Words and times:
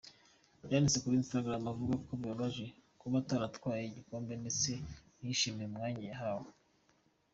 Yanditse 0.71 0.97
kuri 1.03 1.15
Instagram 1.21 1.63
avuga 1.73 1.95
ko 2.05 2.11
‘bibabaje 2.19 2.65
kuba 2.99 3.15
ataratwaye 3.23 3.83
igikombe 3.85 4.33
ndetse 4.41 4.69
ntiyishimiye 5.17 5.67
umwanya 5.69 6.03
yahawe’. 6.11 6.49